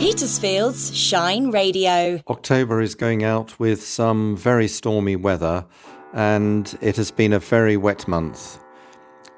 Petersfield's 0.00 0.96
Shine 0.96 1.50
Radio. 1.50 2.22
October 2.30 2.80
is 2.80 2.94
going 2.94 3.22
out 3.22 3.60
with 3.60 3.84
some 3.84 4.34
very 4.34 4.66
stormy 4.66 5.14
weather, 5.14 5.66
and 6.14 6.74
it 6.80 6.96
has 6.96 7.10
been 7.10 7.34
a 7.34 7.38
very 7.38 7.76
wet 7.76 8.08
month. 8.08 8.64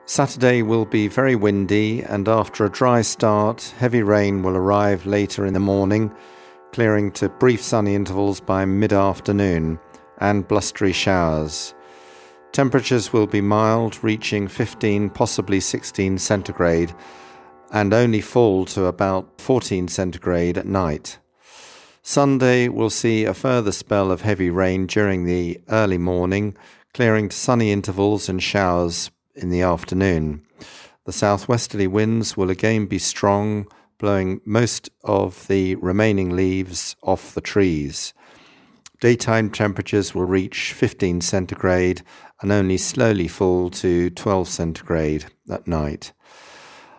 Saturday 0.06 0.62
will 0.62 0.84
be 0.84 1.08
very 1.08 1.34
windy, 1.34 2.02
and 2.02 2.28
after 2.28 2.64
a 2.64 2.70
dry 2.70 3.02
start, 3.02 3.74
heavy 3.76 4.04
rain 4.04 4.44
will 4.44 4.56
arrive 4.56 5.04
later 5.04 5.44
in 5.46 5.52
the 5.52 5.58
morning, 5.58 6.14
clearing 6.70 7.10
to 7.10 7.28
brief 7.28 7.60
sunny 7.60 7.96
intervals 7.96 8.38
by 8.38 8.64
mid 8.64 8.92
afternoon, 8.92 9.80
and 10.18 10.46
blustery 10.46 10.92
showers. 10.92 11.74
Temperatures 12.52 13.12
will 13.12 13.26
be 13.26 13.40
mild, 13.40 13.98
reaching 14.04 14.46
15, 14.46 15.10
possibly 15.10 15.58
16 15.58 16.18
centigrade, 16.18 16.94
and 17.72 17.94
only 17.94 18.20
fall 18.20 18.66
to 18.66 18.84
about 18.84 19.40
14 19.40 19.88
centigrade 19.88 20.58
at 20.58 20.66
night. 20.66 21.18
Sunday 22.02 22.68
will 22.68 22.90
see 22.90 23.24
a 23.24 23.32
further 23.32 23.72
spell 23.72 24.12
of 24.12 24.20
heavy 24.20 24.50
rain 24.50 24.86
during 24.86 25.24
the 25.24 25.58
early 25.70 25.98
morning, 25.98 26.54
clearing 26.92 27.30
to 27.30 27.36
sunny 27.36 27.72
intervals 27.72 28.28
and 28.28 28.42
showers 28.42 29.10
in 29.34 29.48
the 29.48 29.62
afternoon. 29.62 30.44
The 31.06 31.12
southwesterly 31.12 31.86
winds 31.86 32.36
will 32.36 32.50
again 32.50 32.86
be 32.86 32.98
strong, 32.98 33.66
blowing 33.98 34.40
most 34.44 34.90
of 35.02 35.46
the 35.48 35.76
remaining 35.76 36.36
leaves 36.36 36.94
off 37.02 37.34
the 37.34 37.40
trees. 37.40 38.12
Daytime 39.00 39.50
temperatures 39.50 40.14
will 40.14 40.26
reach 40.26 40.72
15 40.74 41.22
centigrade 41.22 42.02
and 42.40 42.52
only 42.52 42.76
slowly 42.76 43.28
fall 43.28 43.70
to 43.70 44.10
12 44.10 44.48
centigrade 44.48 45.26
at 45.50 45.66
night. 45.66 46.12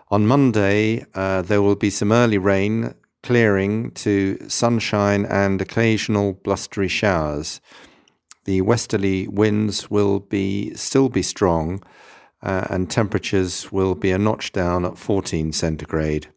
On 0.10 0.28
Monday, 0.28 1.06
uh, 1.14 1.42
there 1.42 1.62
will 1.62 1.76
be 1.76 1.90
some 1.90 2.12
early 2.12 2.38
rain, 2.38 2.94
clearing 3.24 3.92
to 3.92 4.38
sunshine 4.50 5.26
and 5.26 5.62
occasional 5.62 6.34
blustery 6.34 6.90
showers. 6.90 7.62
The 8.46 8.62
westerly 8.62 9.28
winds 9.28 9.90
will 9.90 10.20
be 10.20 10.74
still 10.76 11.08
be 11.08 11.22
strong, 11.22 11.82
uh, 12.42 12.68
and 12.70 12.90
temperatures 12.92 13.72
will 13.72 13.96
be 13.96 14.12
a 14.12 14.18
notch 14.18 14.52
down 14.52 14.86
at 14.86 14.98
14 14.98 15.54
centigrade. 15.54 16.28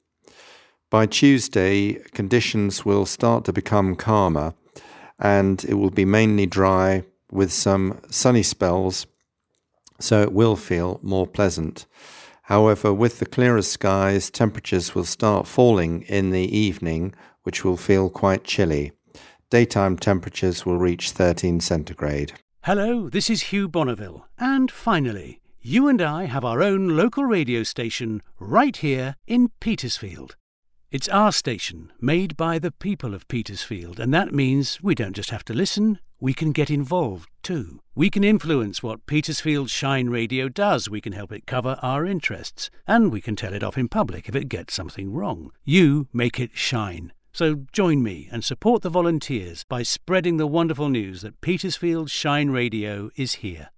By 0.88 1.06
Tuesday, 1.06 1.94
conditions 2.14 2.84
will 2.84 3.06
start 3.06 3.44
to 3.46 3.52
become 3.52 3.96
calmer, 3.96 4.54
and 5.18 5.64
it 5.64 5.74
will 5.74 5.90
be 5.90 6.04
mainly 6.04 6.46
dry 6.46 7.02
with 7.32 7.52
some 7.52 8.00
sunny 8.08 8.44
spells, 8.44 9.06
so 9.98 10.22
it 10.22 10.32
will 10.32 10.54
feel 10.54 11.00
more 11.02 11.26
pleasant. 11.26 11.86
However, 12.46 12.94
with 12.94 13.18
the 13.18 13.26
clearer 13.26 13.62
skies, 13.62 14.30
temperatures 14.30 14.94
will 14.94 15.04
start 15.04 15.48
falling 15.48 16.02
in 16.02 16.30
the 16.30 16.56
evening, 16.56 17.12
which 17.42 17.64
will 17.64 17.76
feel 17.76 18.08
quite 18.08 18.44
chilly. 18.44 18.92
Daytime 19.50 19.96
temperatures 19.96 20.64
will 20.64 20.78
reach 20.78 21.10
13 21.10 21.58
centigrade. 21.58 22.34
Hello, 22.62 23.08
this 23.08 23.28
is 23.28 23.50
Hugh 23.50 23.68
Bonneville. 23.68 24.28
And 24.38 24.70
finally, 24.70 25.40
you 25.60 25.88
and 25.88 26.00
I 26.00 26.26
have 26.26 26.44
our 26.44 26.62
own 26.62 26.96
local 26.96 27.24
radio 27.24 27.64
station 27.64 28.22
right 28.38 28.76
here 28.76 29.16
in 29.26 29.48
Petersfield. 29.58 30.36
It's 30.92 31.08
our 31.08 31.32
station, 31.32 31.92
made 32.00 32.36
by 32.36 32.60
the 32.60 32.70
people 32.70 33.12
of 33.12 33.26
Petersfield, 33.26 33.98
and 33.98 34.14
that 34.14 34.32
means 34.32 34.80
we 34.80 34.94
don't 34.94 35.16
just 35.16 35.30
have 35.30 35.44
to 35.46 35.52
listen, 35.52 35.98
we 36.20 36.32
can 36.32 36.52
get 36.52 36.70
involved 36.70 37.28
too. 37.42 37.80
We 37.96 38.08
can 38.08 38.22
influence 38.22 38.84
what 38.84 39.04
Petersfield 39.04 39.68
Shine 39.68 40.10
Radio 40.10 40.48
does, 40.48 40.88
we 40.88 41.00
can 41.00 41.12
help 41.12 41.32
it 41.32 41.44
cover 41.44 41.76
our 41.82 42.06
interests, 42.06 42.70
and 42.86 43.10
we 43.10 43.20
can 43.20 43.34
tell 43.34 43.52
it 43.52 43.64
off 43.64 43.76
in 43.76 43.88
public 43.88 44.28
if 44.28 44.36
it 44.36 44.48
gets 44.48 44.74
something 44.74 45.12
wrong. 45.12 45.50
You 45.64 46.06
make 46.12 46.38
it 46.38 46.52
shine. 46.54 47.12
So 47.32 47.66
join 47.72 48.00
me 48.04 48.28
and 48.30 48.44
support 48.44 48.82
the 48.82 48.88
volunteers 48.88 49.64
by 49.68 49.82
spreading 49.82 50.36
the 50.36 50.46
wonderful 50.46 50.88
news 50.88 51.22
that 51.22 51.40
Petersfield 51.40 52.10
Shine 52.10 52.50
Radio 52.50 53.10
is 53.16 53.34
here. 53.34 53.70